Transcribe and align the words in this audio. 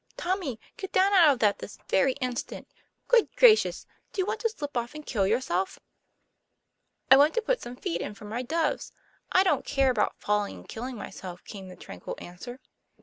"Tommy, 0.17 0.59
get 0.77 0.91
down 0.91 1.13
out 1.13 1.31
of 1.31 1.37
that 1.37 1.59
this 1.59 1.77
very 1.87 2.13
instant. 2.13 2.67
24 2.67 2.67
TOM 2.67 2.75
PLA 2.75 2.85
YFAIR. 2.87 3.11
Good 3.29 3.35
gracious! 3.39 3.85
do 4.11 4.19
you 4.19 4.25
want 4.25 4.39
to 4.39 4.49
slip 4.49 4.75
off 4.75 4.95
and 4.95 5.05
kill 5.05 5.27
your 5.27 5.39
self?";' 5.41 5.79
I 7.11 7.17
want 7.17 7.35
to 7.35 7.41
put 7.43 7.61
some 7.61 7.75
feed 7.75 8.01
in 8.01 8.15
for 8.15 8.25
my 8.25 8.41
doves. 8.41 8.93
I 9.31 9.43
don't 9.43 9.63
care 9.63 9.91
about 9.91 10.17
falling 10.17 10.55
and 10.55 10.67
killing 10.67 10.97
myself," 10.97 11.43
came 11.43 11.67
the 11.67 11.75
tranquil 11.75 12.15
answer. 12.17 12.59